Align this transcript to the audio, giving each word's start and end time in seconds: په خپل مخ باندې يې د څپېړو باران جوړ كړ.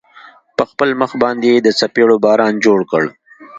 په 0.57 0.63
خپل 0.69 0.89
مخ 1.01 1.11
باندې 1.23 1.47
يې 1.53 1.57
د 1.63 1.67
څپېړو 1.79 2.15
باران 2.25 2.53
جوړ 2.65 2.79
كړ. 2.91 3.03